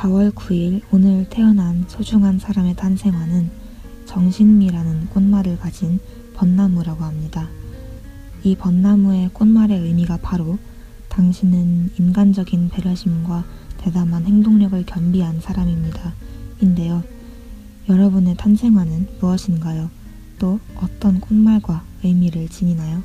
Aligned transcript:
4월 0.00 0.32
9일 0.32 0.80
오늘 0.92 1.26
태어난 1.28 1.84
소중한 1.86 2.38
사람의 2.38 2.74
탄생화는 2.74 3.50
정신미라는 4.06 5.08
꽃말을 5.08 5.58
가진 5.58 6.00
벚나무라고 6.32 7.04
합니다. 7.04 7.50
이 8.42 8.56
벚나무의 8.56 9.28
꽃말의 9.34 9.78
의미가 9.78 10.20
바로 10.22 10.58
당신은 11.10 11.90
인간적인 11.98 12.70
배려심과 12.70 13.44
대담한 13.76 14.24
행동력을 14.24 14.82
겸비한 14.86 15.42
사람입니다. 15.42 16.14
인데요. 16.62 17.04
여러분의 17.86 18.38
탄생화는 18.38 19.18
무엇인가요? 19.20 19.90
또 20.38 20.60
어떤 20.76 21.20
꽃말과 21.20 21.84
의미를 22.04 22.48
지니나요? 22.48 23.02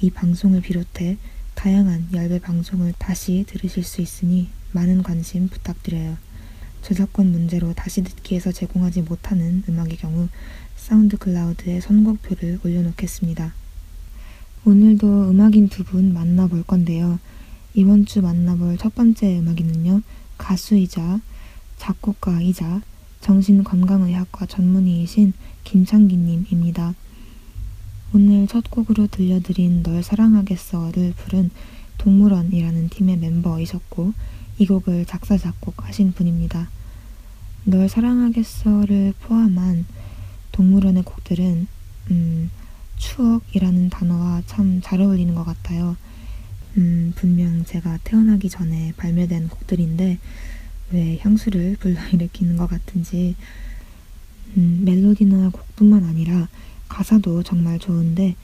이 0.00 0.10
방송을 0.10 0.62
비롯해 0.62 1.18
다양한 1.60 2.08
열배 2.14 2.38
방송을 2.38 2.94
다시 2.96 3.44
들으실 3.46 3.84
수 3.84 4.00
있으니 4.00 4.48
많은 4.72 5.02
관심 5.02 5.46
부탁드려요. 5.46 6.16
저작권 6.80 7.32
문제로 7.32 7.74
다시 7.74 8.02
듣기에서 8.02 8.50
제공하지 8.50 9.02
못하는 9.02 9.62
음악의 9.68 9.98
경우 9.98 10.28
사운드 10.76 11.18
클라우드에 11.18 11.82
선곡표를 11.82 12.60
올려놓겠습니다. 12.64 13.52
오늘도 14.64 15.28
음악인 15.28 15.68
두 15.68 15.84
분 15.84 16.14
만나볼 16.14 16.62
건데요. 16.62 17.18
이번 17.74 18.06
주 18.06 18.22
만나볼 18.22 18.78
첫 18.78 18.94
번째 18.94 19.40
음악인은요. 19.40 20.00
가수이자 20.38 21.20
작곡가이자 21.76 22.80
정신건강의학과 23.20 24.46
전문의이신 24.46 25.34
김창기님입니다. 25.64 26.94
오늘 28.12 28.48
첫 28.48 28.68
곡으로 28.68 29.06
들려드린 29.06 29.84
널 29.84 30.02
사랑하겠어를 30.02 31.14
부른 31.16 31.50
동물원이라는 31.98 32.88
팀의 32.88 33.18
멤버이셨고 33.18 34.12
이 34.58 34.66
곡을 34.66 35.06
작사 35.06 35.38
작곡하신 35.38 36.12
분입니다. 36.14 36.68
널 37.64 37.88
사랑하겠어를 37.88 39.14
포함한 39.20 39.86
동물원의 40.50 41.04
곡들은 41.04 41.68
음, 42.10 42.50
추억이라는 42.96 43.90
단어와 43.90 44.42
참 44.46 44.80
잘 44.82 45.00
어울리는 45.00 45.32
것 45.36 45.44
같아요. 45.44 45.96
음, 46.78 47.12
분명 47.14 47.64
제가 47.64 48.00
태어나기 48.02 48.48
전에 48.48 48.92
발매된 48.96 49.48
곡들인데 49.48 50.18
왜 50.90 51.18
향수를 51.20 51.76
불러일으키는 51.78 52.56
것 52.56 52.68
같은지 52.68 53.36
음, 54.56 54.80
멜로디나 54.84 55.50
곡뿐만 55.50 56.04
아니라 56.04 56.48
가사도 56.90 57.42
정말 57.42 57.78
좋은데 57.78 58.34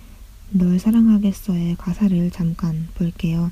널 0.50 0.78
사랑하겠어의 0.78 1.76
가사를 1.76 2.30
잠깐 2.30 2.88
볼게요. 2.94 3.50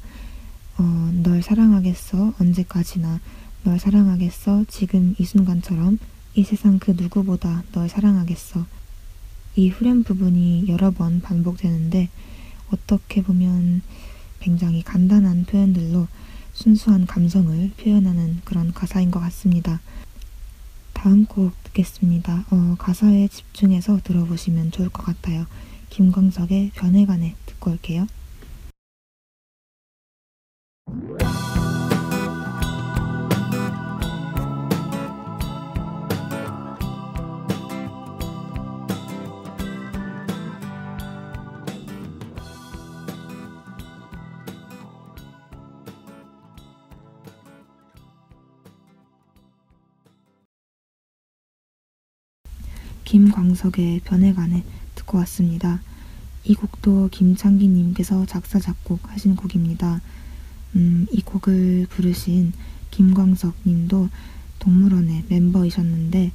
어, 0.79 1.11
널 1.23 1.43
사랑하겠어 1.43 2.35
언제까지나 2.41 3.21
널 3.65 3.79
사랑하겠어 3.79 4.65
지금 4.69 5.15
이 5.19 5.25
순간처럼 5.25 5.99
이 6.35 6.45
세상 6.45 6.79
그 6.79 6.93
누구보다 6.93 7.65
널 7.73 7.89
사랑하겠어 7.89 8.65
이 9.57 9.69
후렴 9.69 10.03
부분이 10.03 10.67
여러 10.69 10.91
번 10.91 11.21
반복되는데 11.21 12.09
어떻게 12.71 13.23
보면 13.23 13.83
굉장히 14.41 14.83
간단한 14.83 15.45
표현들로 15.45 16.09
순수한 16.53 17.07
감성을 17.07 17.71
표현하는 17.77 18.41
그런 18.45 18.73
가사인 18.73 19.11
것 19.11 19.21
같습니다. 19.21 19.81
다음 21.05 21.27
곡 21.27 21.53
듣겠습니다. 21.65 22.47
어, 22.51 22.77
가사에 22.79 23.29
집중해서 23.29 24.01
들어보시면 24.05 24.71
좋을 24.71 24.89
것 24.89 25.05
같아요. 25.05 25.45
김광석의 25.91 26.71
변해가네 26.77 27.35
듣고 27.45 27.73
올게요. 27.73 28.07
김광석의 53.15 54.01
변해가네 54.01 54.65
듣고 54.97 55.19
왔습니다. 55.19 55.81
이 56.43 56.57
곡도 56.57 57.11
김창기님께서 57.13 58.27
작사 58.27 58.59
작곡하신 58.59 59.37
곡입니다. 59.37 60.01
음, 60.75 61.07
이 61.13 61.21
곡을 61.23 61.87
부르신 61.91 62.53
김광석님도 62.91 64.09
동물원의 64.59 65.27
멤버이셨는데 65.29 66.33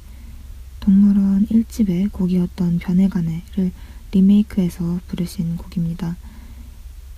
동물원 0.80 1.48
1집의 1.48 2.12
곡이었던 2.12 2.78
변해가네를 2.78 3.72
리메이크해서 4.12 5.00
부르신 5.06 5.58
곡입니다. 5.58 6.16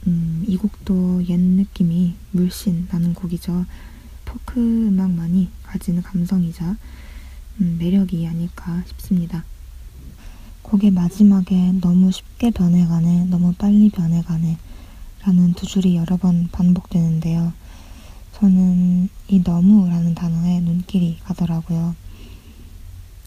음, 0.09 0.45
이 0.49 0.57
곡도 0.57 1.29
옛 1.29 1.39
느낌이 1.39 2.17
물씬 2.33 2.89
나는 2.91 3.15
곡이죠. 3.15 3.65
포크 4.25 4.59
음악만이 4.59 5.51
가지는 5.63 6.03
감성이자 6.03 6.77
음, 7.61 7.77
매력이 7.79 8.27
아닐까 8.27 8.83
싶습니다. 8.89 9.45
곡의 10.63 10.91
마지막에 10.91 11.73
너무 11.81 12.11
쉽게 12.11 12.51
변해가네, 12.51 13.27
너무 13.27 13.53
빨리 13.55 13.91
변해가네 13.91 14.57
라는 15.25 15.53
두 15.55 15.67
줄이 15.67 15.97
여러 15.97 16.17
번 16.17 16.49
반복되는데요. 16.51 17.53
저는 18.35 19.09
이 19.29 19.41
너무라는 19.45 20.15
단어에 20.15 20.61
눈길이 20.61 21.19
가더라고요. 21.23 21.95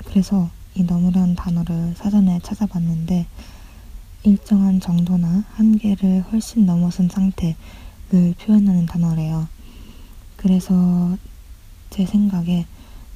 그래서 0.06 0.50
이 0.74 0.84
너무라는 0.84 1.36
단어를 1.36 1.96
사전에 1.96 2.40
찾아봤는데 2.44 3.26
일정한 4.24 4.80
정도나 4.80 5.46
한계를 5.54 6.24
훨씬 6.32 6.66
넘어선 6.66 7.08
상태를 7.08 8.34
표현하는 8.40 8.86
단어래요. 8.88 9.48
그래서 10.36 11.18
제 11.90 12.06
생각에 12.06 12.66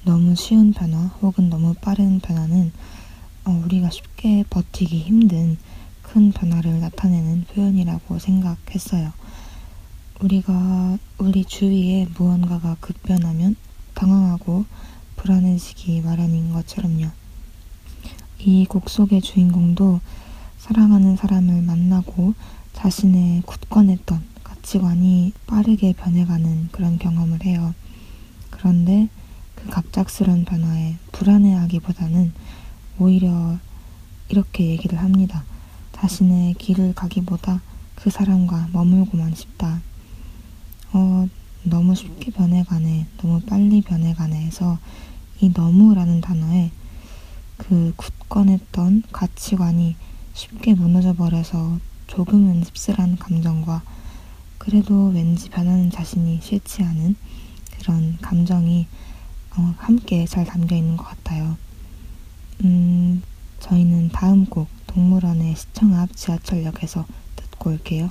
너무 0.06 0.36
쉬운 0.36 0.72
변화 0.72 1.00
혹은 1.22 1.50
너무 1.50 1.74
빠른 1.74 2.19
변화는 2.19 2.68
어, 2.68 2.99
우리가 3.45 3.89
쉽게 3.89 4.44
버티기 4.50 5.00
힘든 5.00 5.57
큰 6.01 6.31
변화를 6.31 6.80
나타내는 6.80 7.45
표현이라고 7.53 8.19
생각했어요. 8.19 9.12
우리가 10.21 10.97
우리 11.18 11.45
주위에 11.45 12.07
무언가가 12.18 12.75
급변하면 12.80 13.56
당황하고 13.94 14.65
불안해지기 15.15 16.01
마련인 16.01 16.51
것처럼요. 16.53 17.07
이 18.39 18.65
곡 18.65 18.89
속의 18.89 19.21
주인공도 19.21 20.00
사랑하는 20.57 21.15
사람을 21.15 21.62
만나고 21.62 22.33
자신의 22.74 23.44
굳건했던 23.45 24.24
가치관이 24.44 25.33
빠르게 25.47 25.94
변해가는 25.94 26.69
그런 26.71 26.97
경험을 26.97 27.44
해요. 27.44 27.74
그런데 28.50 29.09
그 29.56 29.68
갑작스런 29.69 30.45
변화에 30.45 30.95
불안해하기보다는 31.12 32.33
오히려 33.00 33.57
이렇게 34.28 34.66
얘기를 34.68 35.00
합니다. 35.00 35.44
자신의 35.94 36.56
길을 36.56 36.94
가기보다 36.94 37.62
그 37.96 38.10
사람과 38.10 38.68
머물고만 38.74 39.36
싶다. 39.36 39.81
어, 40.94 41.28
너무 41.63 41.96
쉽게 41.96 42.31
변해가네, 42.31 43.07
너무 43.18 43.40
빨리 43.42 43.81
변해가네 43.81 44.46
해서 44.46 44.78
이 45.40 45.51
너무라는 45.54 46.22
단어에 46.22 46.72
그 47.57 47.94
굳건했던 47.96 49.04
가치관이 49.12 49.96
쉽게 50.34 50.74
무너져 50.74 51.13
버려서 51.13 51.80
조금은 52.07 52.63
씁쓸한 52.63 53.18
감정과 53.18 53.81
그래도 54.57 55.07
왠지 55.07 55.50
변하는 55.50 55.90
자신이 55.90 56.40
싫지 56.42 56.84
않은 56.84 57.16
그런 57.78 58.18
감정이 58.22 58.88
어, 59.57 59.74
함께 59.78 60.25
잘 60.25 60.46
담겨 60.46 60.75
있는 60.75 60.98
것 60.98 61.06
같아요. 61.06 61.57
음, 62.64 63.22
저희는 63.60 64.10
다음 64.10 64.46
곡 64.46 64.68
동물원의 64.88 65.56
시청 65.56 65.94
앞 65.96 66.16
지하철역에서 66.16 67.06
듣고 67.36 67.72
올게요. 67.72 68.10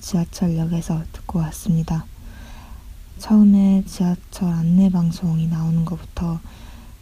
지하철역에서 0.00 1.04
듣고 1.12 1.38
왔습니다. 1.40 2.04
처음에 3.18 3.84
지하철 3.86 4.48
안내 4.48 4.90
방송이 4.90 5.46
나오는 5.46 5.84
것부터 5.84 6.40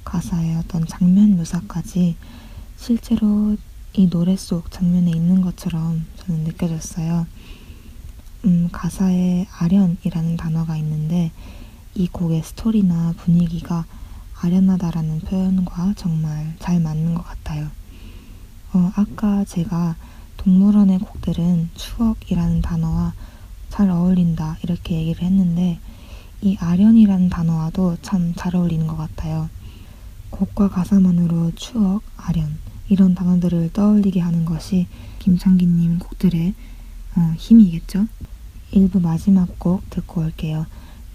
가사의 0.05 0.57
어떤 0.57 0.87
장면 0.87 1.37
묘사까지 1.37 2.17
실제로 2.77 3.57
이 3.93 4.11
노래 4.11 4.37
속 4.37 4.71
장면에 4.71 5.11
있는 5.11 5.41
것처럼 5.41 6.05
저는 6.17 6.45
느껴졌어요. 6.45 7.27
음, 8.45 8.69
가사에 8.71 9.47
아련이라는 9.59 10.37
단어가 10.37 10.77
있는데 10.77 11.33
이 11.95 12.09
곡의 12.09 12.43
스토리나 12.43 13.15
분위기가 13.17 13.85
아련하다라는 14.41 15.21
표현과 15.21 15.95
정말 15.97 16.55
잘 16.61 16.81
맞는 16.81 17.15
것 17.15 17.25
같아요. 17.25 17.69
어, 18.73 18.93
아까 18.95 19.45
제가 19.45 19.97
동물원의 20.39 21.01
곡들은 21.01 21.71
추억이라는 21.75 22.63
단어와 22.63 23.13
잘 23.69 23.91
어울린다 23.91 24.57
이렇게 24.63 24.97
얘기를 24.97 25.23
했는데 25.23 25.79
이 26.41 26.57
아련이라는 26.59 27.29
단어와도 27.29 27.99
참 28.03 28.35
잘 28.37 28.57
어울리는 28.57 28.87
것 28.87 28.97
같아요. 28.97 29.51
곡과 30.31 30.69
가사만으로 30.69 31.53
추억, 31.57 32.03
아련 32.17 32.57
이런 32.89 33.15
단어들을 33.15 33.73
떠올리게 33.73 34.21
하는 34.21 34.45
것이 34.45 34.87
김창기님 35.19 35.99
곡들의 35.99 36.55
어, 37.17 37.35
힘이겠죠? 37.37 38.07
일부 38.71 39.01
마지막 39.01 39.59
곡 39.59 39.89
듣고 39.91 40.21
올게요. 40.23 40.67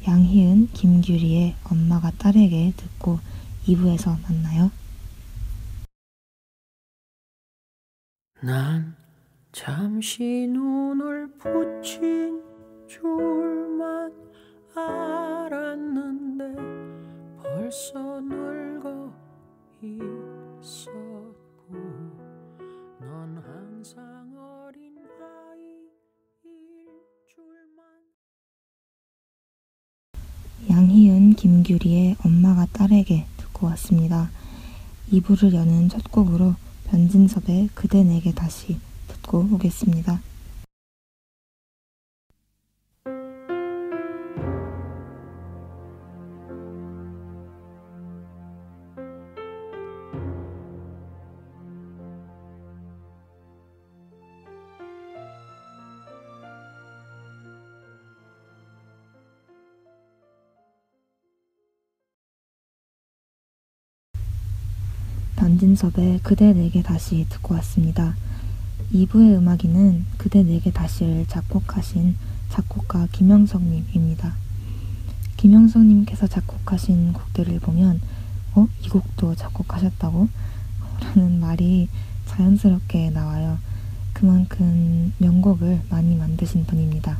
양희은, 0.08 0.70
김규리의 0.74 1.56
엄마가 1.64 2.12
딸에게 2.18 2.74
듣고 2.76 3.20
2부에서 3.68 4.22
만나요. 4.24 4.70
난 8.42 8.96
잠시 9.54 10.48
눈을 10.48 11.28
붙인 11.38 12.42
줄만 12.88 14.12
알았는데 14.76 16.44
벌써 17.40 18.20
늙어 18.20 19.14
있었고 19.80 21.36
넌 23.00 23.38
항상 23.46 24.34
어린 24.66 24.98
아이일 25.22 25.92
줄만 27.28 27.86
양희은, 30.68 31.36
김규리의 31.36 32.16
엄마가 32.26 32.66
딸에게 32.74 33.28
듣고 33.38 33.68
왔습니다. 33.68 34.32
2부를 35.12 35.54
여는 35.54 35.90
첫 35.90 36.12
곡으로 36.12 36.56
변진섭의 36.88 37.70
그대 37.76 38.04
내게 38.04 38.34
다시 38.34 38.80
듣고 39.24 39.48
오겠습니다. 39.52 40.20
변진섭의 65.36 66.20
그대 66.24 66.54
내게 66.54 66.82
다시 66.82 67.26
듣고 67.30 67.56
왔습니다. 67.56 68.16
2부의 68.94 69.38
음악인은 69.38 70.06
그대 70.18 70.44
내게 70.44 70.72
다시를 70.72 71.26
작곡하신 71.28 72.16
작곡가 72.50 73.08
김영석님입니다. 73.12 74.36
김영석님께서 75.38 76.28
작곡하신 76.28 77.14
곡들을 77.14 77.60
보면 77.60 78.00
어? 78.54 78.68
이 78.84 78.90
곡도 78.90 79.34
작곡하셨다고? 79.34 80.30
라는 81.02 81.40
말이 81.40 81.90
자연스럽게 82.28 83.10
나와요. 83.10 83.58
그만큼 84.14 85.12
명곡을 85.18 85.82
많이 85.90 86.16
만드신 86.16 86.66
분입니다. 86.66 87.18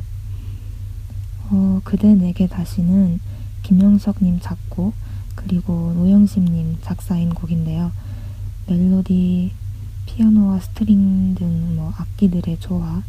어, 1.50 1.80
그대 1.82 2.14
내게 2.14 2.46
다시는 2.46 3.18
김영석님 3.64 4.38
작곡 4.40 4.94
그리고 5.34 5.92
노영심님 5.96 6.78
작사인 6.82 7.34
곡인데요. 7.34 7.90
멜로디, 8.68 9.52
피아노와 10.06 10.60
string 10.60 11.34
등 11.34 11.74
뭐 11.74 11.92
악기들의 11.96 12.58
조화, 12.60 13.02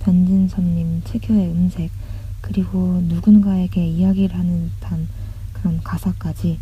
변진섭님 0.00 1.02
특유의 1.04 1.50
음색, 1.50 1.90
그리고 2.40 3.00
누군가에게 3.04 3.86
이야기를 3.86 4.36
하는 4.36 4.70
듯한 4.80 5.08
그런 5.52 5.80
가사까지 5.82 6.58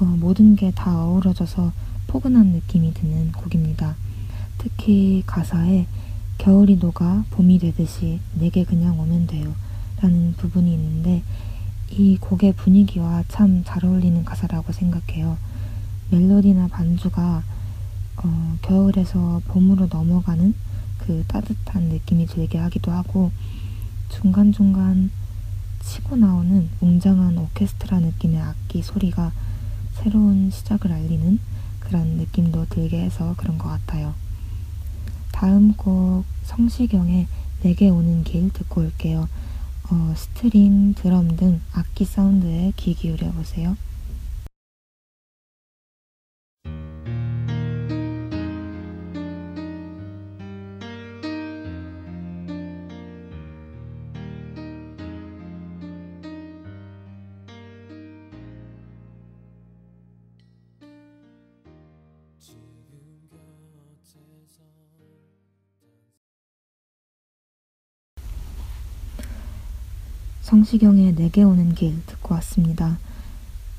어, 0.00 0.04
모든 0.04 0.56
게 0.56 0.70
다 0.72 1.04
어우러져서 1.04 1.72
포근한 2.06 2.46
느낌이 2.48 2.92
드는 2.94 3.32
곡입니다. 3.32 3.96
특히 4.58 5.22
가사에 5.26 5.86
겨울이 6.38 6.76
녹아 6.76 7.24
봄이 7.30 7.58
되듯이 7.58 8.20
내게 8.34 8.64
그냥 8.64 8.98
오면 9.00 9.26
돼요 9.26 9.54
라는 10.00 10.34
부분이 10.36 10.72
있는데 10.74 11.22
이 11.90 12.16
곡의 12.18 12.54
분위기와 12.54 13.24
참 13.28 13.64
잘 13.64 13.84
어울리는 13.84 14.24
가사라고 14.24 14.72
생각해요. 14.72 15.36
멜로디나 16.10 16.68
반주가 16.68 17.42
어, 18.24 18.58
겨울에서 18.62 19.42
봄으로 19.48 19.86
넘어가는 19.86 20.54
그 20.98 21.24
따뜻한 21.28 21.84
느낌이 21.84 22.26
들게 22.26 22.58
하기도 22.58 22.90
하고 22.90 23.30
중간중간 24.08 25.10
치고 25.82 26.16
나오는 26.16 26.68
웅장한 26.80 27.38
오케스트라 27.38 28.00
느낌의 28.00 28.40
악기 28.40 28.82
소리가 28.82 29.32
새로운 29.94 30.50
시작을 30.50 30.92
알리는 30.92 31.38
그런 31.80 32.16
느낌도 32.16 32.66
들게 32.66 33.02
해서 33.02 33.34
그런 33.36 33.58
것 33.58 33.68
같아요. 33.68 34.14
다음 35.32 35.74
곡 35.74 36.24
성시경의 36.44 37.28
내게 37.62 37.88
오는 37.88 38.24
길 38.24 38.50
듣고 38.50 38.80
올게요. 38.80 39.28
어, 39.90 40.14
스트링, 40.16 40.94
드럼 40.94 41.36
등 41.36 41.60
악기 41.72 42.04
사운드에 42.04 42.72
귀 42.76 42.94
기울여 42.94 43.30
보세요. 43.32 43.76
성시경의 70.46 71.16
내게 71.16 71.42
오는 71.42 71.74
길 71.74 72.06
듣고 72.06 72.36
왔습니다. 72.36 72.98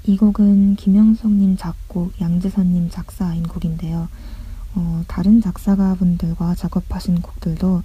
이 0.03 0.17
곡은 0.17 0.75
김영석님 0.75 1.55
작곡, 1.55 2.19
양재선님 2.19 2.89
작사인 2.89 3.43
곡인데요. 3.43 4.09
어, 4.75 5.03
다른 5.07 5.39
작사가 5.39 5.95
분들과 5.95 6.55
작업하신 6.55 7.21
곡들도 7.21 7.83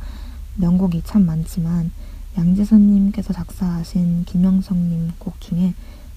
명곡이 0.57 1.03
참 1.05 1.25
많지만 1.27 1.93
양재선님께서 2.37 3.33
작사하신 3.33 4.25
김영석님 4.25 5.13
곡 5.21 5.41
중에 5.41 5.75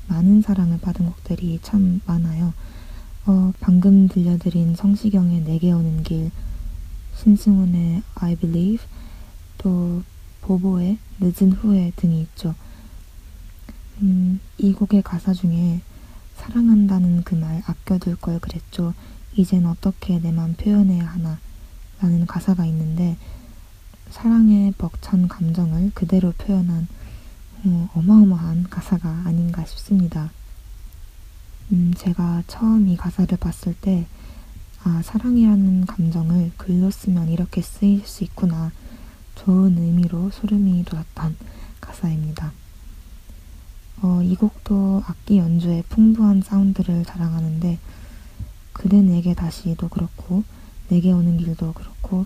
많은 0.07 0.41
사랑을 0.41 0.79
받은 0.79 1.05
곡들이 1.05 1.59
참 1.61 2.01
많아요. 2.07 2.51
어, 3.27 3.53
방금 3.59 4.07
들려드린 4.07 4.75
성시경의 4.75 5.41
내게 5.41 5.71
오는 5.71 6.01
길, 6.01 6.31
신승훈의 7.13 8.01
I 8.15 8.35
Believe, 8.35 8.87
또 9.59 10.01
보보의 10.49 10.97
늦은 11.19 11.53
후회 11.53 11.91
등이 11.95 12.21
있죠. 12.21 12.53
음, 14.01 14.39
이 14.57 14.73
곡의 14.73 15.01
가사 15.01 15.33
중에 15.33 15.81
사랑한다는 16.37 17.23
그 17.23 17.35
말 17.35 17.63
아껴둘 17.65 18.15
걸 18.17 18.39
그랬죠. 18.39 18.93
이젠 19.35 19.65
어떻게 19.65 20.19
내 20.19 20.31
맘 20.31 20.53
표현해야 20.53 21.05
하나 21.05 21.39
라는 21.99 22.25
가사가 22.27 22.65
있는데 22.67 23.17
사랑의 24.11 24.73
벅찬 24.77 25.27
감정을 25.27 25.91
그대로 25.93 26.31
표현한 26.33 26.87
어, 27.65 27.89
어마어마한 27.95 28.65
가사가 28.69 29.23
아닌가 29.25 29.65
싶습니다. 29.65 30.29
음, 31.71 31.93
제가 31.97 32.43
처음 32.47 32.87
이 32.87 32.95
가사를 32.95 33.35
봤을 33.37 33.73
때 33.73 34.05
아, 34.83 35.01
사랑이라는 35.03 35.87
감정을 35.87 36.51
글로 36.57 36.91
쓰면 36.91 37.29
이렇게 37.29 37.61
쓰일 37.61 38.05
수 38.05 38.23
있구나 38.23 38.71
좋은 39.45 39.77
의미로 39.77 40.31
소름이 40.31 40.85
돋았던 40.85 41.37
가사입니다. 41.79 42.51
어, 44.01 44.19
이 44.23 44.35
곡도 44.35 45.03
악기 45.05 45.37
연주의 45.37 45.83
풍부한 45.87 46.41
사운드를 46.41 47.05
자랑하는데 47.05 47.77
그대 48.73 49.01
내게 49.03 49.35
다시도 49.35 49.89
그렇고 49.89 50.43
내게 50.87 51.11
오는 51.11 51.37
길도 51.37 51.73
그렇고 51.73 52.25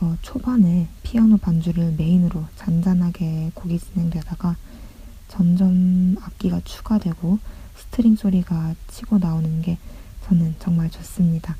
어, 0.00 0.16
초반에 0.22 0.88
피아노 1.02 1.36
반주를 1.36 1.96
메인으로 1.98 2.46
잔잔하게 2.56 3.50
곡이 3.54 3.78
진행되다가 3.78 4.56
점점 5.28 6.16
악기가 6.22 6.62
추가되고 6.64 7.38
string 7.76 8.16
소리가 8.16 8.74
치고 8.88 9.18
나오는 9.18 9.60
게 9.60 9.76
저는 10.24 10.54
정말 10.58 10.90
좋습니다. 10.90 11.54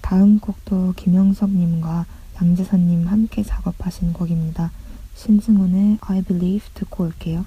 다음 0.00 0.38
곡도 0.38 0.94
김영석님과 0.96 2.06
양재선님 2.40 3.08
함께 3.08 3.42
작업하신 3.42 4.12
곡입니다. 4.12 4.70
신승훈의 5.14 5.98
I 6.02 6.22
Believe 6.22 6.68
듣고 6.74 7.04
올게요. 7.04 7.44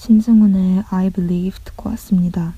신승훈의 0.00 0.84
I 0.88 1.10
Believe 1.10 1.62
듣고 1.62 1.90
왔습니다. 1.90 2.54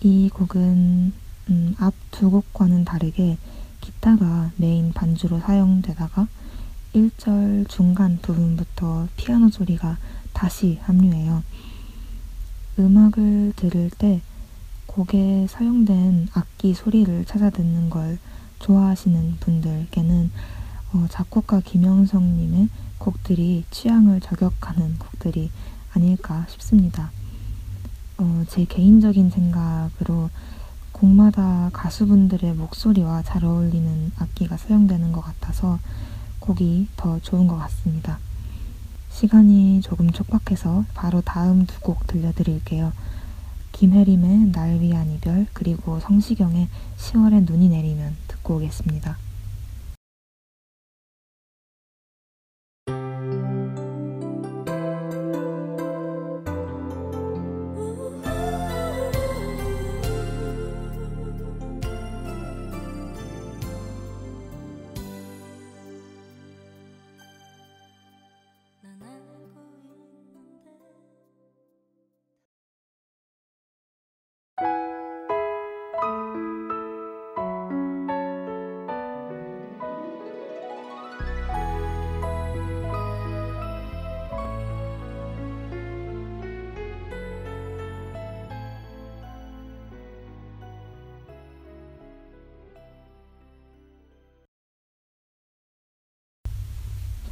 이 0.00 0.30
곡은 0.32 1.12
음, 1.50 1.76
앞두 1.78 2.30
곡과는 2.30 2.86
다르게 2.86 3.36
기타가 3.82 4.50
메인 4.56 4.94
반주로 4.94 5.40
사용되다가 5.40 6.26
1절 6.94 7.68
중간 7.68 8.18
부분부터 8.22 9.08
피아노 9.14 9.50
소리가 9.50 9.98
다시 10.32 10.78
합류해요. 10.84 11.42
음악을 12.78 13.52
들을 13.56 13.90
때 13.90 14.22
곡에 14.86 15.46
사용된 15.50 16.28
악기 16.32 16.72
소리를 16.72 17.26
찾아 17.26 17.50
듣는 17.50 17.90
걸 17.90 18.18
좋아하시는 18.60 19.36
분들께는 19.38 20.30
어, 20.94 21.06
작곡가 21.10 21.60
김영성님의 21.60 22.70
곡들이 22.96 23.64
취향을 23.70 24.22
저격하는 24.22 24.96
곡들이 24.98 25.50
아닐까 25.94 26.46
싶습니다. 26.48 27.10
어, 28.18 28.44
제 28.48 28.64
개인적인 28.64 29.30
생각으로 29.30 30.30
곡마다 30.92 31.70
가수분들의 31.72 32.54
목소리와 32.54 33.22
잘 33.22 33.44
어울리는 33.44 34.12
악기가 34.18 34.56
사용되는 34.56 35.12
것 35.12 35.20
같아서 35.20 35.78
곡이 36.40 36.88
더 36.96 37.18
좋은 37.20 37.46
것 37.46 37.56
같습니다. 37.56 38.18
시간이 39.10 39.80
조금 39.80 40.10
촉박해서 40.10 40.84
바로 40.94 41.20
다음 41.20 41.66
두 41.66 41.80
곡 41.80 42.06
들려드릴게요. 42.06 42.92
김혜림의 43.72 44.52
날 44.52 44.80
위한 44.80 45.10
이별 45.10 45.46
그리고 45.52 46.00
성시경의 46.00 46.68
10월에 46.96 47.44
눈이 47.50 47.68
내리면 47.68 48.16
듣고 48.28 48.56
오겠습니다. 48.56 49.23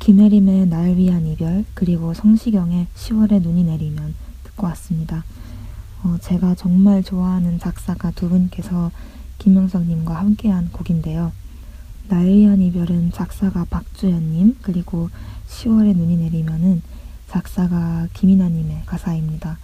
김혜림의 0.03 0.67
날 0.67 0.97
위한 0.97 1.25
이별 1.29 1.65
그리고 1.75 2.13
성시경의 2.13 2.89
10월에 2.93 3.41
눈이 3.41 3.63
내리면 3.63 4.17
듣고 4.43 4.67
왔습니다. 4.67 5.23
어, 6.03 6.17
제가 6.21 6.57
정말 6.57 7.05
좋아하는 7.05 7.61
작사가 7.61 8.11
두 8.11 8.29
분께서 8.29 8.91
김영석님과 9.39 10.13
함께한 10.13 10.73
곡인데요. 10.73 11.31
날 12.09 12.27
위한 12.27 12.61
이별은 12.61 13.13
작사가 13.13 13.65
박주연님 13.71 14.59
그리고 14.63 15.09
10월에 15.47 15.97
눈이 15.97 16.17
내리면은 16.17 16.83
작사가 17.29 18.09
김이나님의 18.13 18.83
가사입니다. 18.87 19.59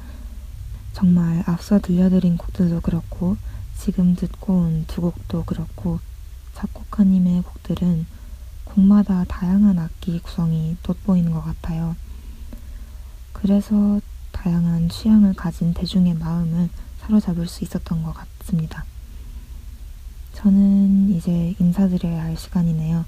정말 0.93 1.43
앞서 1.47 1.81
들려드린 1.81 2.37
곡들도 2.37 2.83
그렇고 2.83 3.37
지금 3.77 4.15
듣고 4.15 4.59
온 4.61 4.85
두 4.87 5.01
곡도 5.01 5.47
그렇고 5.47 5.99
작곡가님의 6.55 7.43
곡들은 7.43 8.07
곡마다 8.79 9.25
다양한 9.25 9.77
악기 9.81 10.21
구성이 10.21 10.77
돋보이는 10.85 11.33
것 11.33 11.43
같아요. 11.43 11.97
그래서 13.33 14.01
다양한 14.31 14.89
취향을 14.89 15.35
가진 15.35 15.75
대중의 15.75 16.15
마음을 16.15 16.69
사로잡을 17.01 17.49
수 17.49 17.65
있었던 17.65 18.05
것 18.05 18.15
같습니다. 18.15 18.85
저는 20.35 21.11
이제 21.11 21.57
인사드려야 21.59 22.23
할 22.23 22.37
시간이네요. 22.37 23.05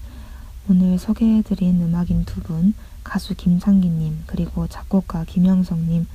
오늘 0.68 0.98
소개해드린 0.98 1.80
음악인 1.82 2.24
두 2.24 2.40
분, 2.40 2.74
가수 3.04 3.36
김창기님, 3.36 4.24
그리고 4.26 4.66
작곡가 4.66 5.24
김영성님, 5.24 6.08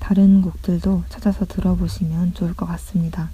다른 0.00 0.42
곡들도 0.42 1.04
찾아서 1.08 1.44
들어보시면 1.44 2.34
좋을 2.34 2.54
것 2.54 2.66
같습니다. 2.66 3.30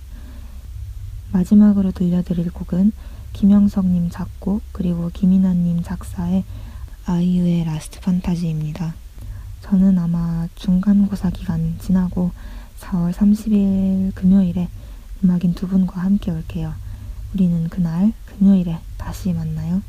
마지막으로 1.32 1.92
들려드릴 1.92 2.50
곡은 2.50 2.92
김영석님 3.37 4.09
작곡 4.09 4.62
그리고 4.73 5.11
김이나님 5.12 5.83
작사의 5.83 6.43
아이유의 7.05 7.64
Last 7.64 8.00
Fantasy입니다. 8.00 8.95
저는 9.61 9.99
아마 9.99 10.49
중간고사 10.55 11.28
기간 11.31 11.76
지나고 11.78 12.31
4월 12.81 13.12
30일 13.12 14.14
금요일에 14.14 14.71
음악인 15.23 15.52
두 15.52 15.69
분과 15.69 16.00
함께 16.00 16.31
올게요. 16.31 16.73
우리는 17.35 17.69
그날 17.69 18.14
금요일에 18.25 18.78
다시 18.97 19.35
만나요. 19.35 19.83